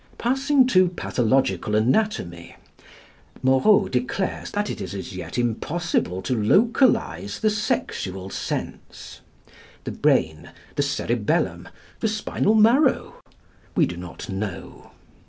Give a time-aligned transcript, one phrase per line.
[0.17, 2.55] Passing to Pathological Anatomy,
[3.43, 9.21] Moreau declares that it is as yet impossible to localise the sexual sense.
[9.83, 11.69] The brain, the cerebellum,
[11.99, 13.21] the spinal marrow?
[13.75, 14.89] We do not know.